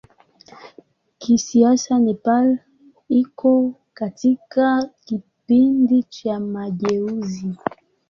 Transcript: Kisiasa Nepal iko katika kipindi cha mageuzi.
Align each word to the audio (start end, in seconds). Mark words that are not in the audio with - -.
Kisiasa 1.19 1.97
Nepal 1.99 2.49
iko 3.09 3.73
katika 3.93 4.89
kipindi 5.05 6.03
cha 6.03 6.39
mageuzi. 6.39 7.53